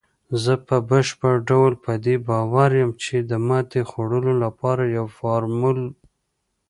زه 0.43 0.53
په 0.67 0.75
بشپړ 0.89 1.33
ډول 1.49 1.73
په 1.83 1.91
دې 2.05 2.15
باور 2.27 2.71
یم، 2.81 2.91
چې 3.03 3.15
د 3.29 3.31
ماتې 3.47 3.81
خوړلو 3.89 4.33
لپاره 4.43 4.83
یو 4.97 5.05
فارمول 5.17 5.79